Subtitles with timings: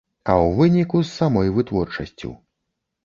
[0.31, 2.31] А ў выніку, з самой вытворчасцю.